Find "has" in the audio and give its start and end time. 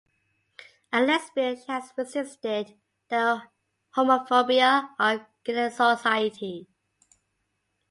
1.71-1.93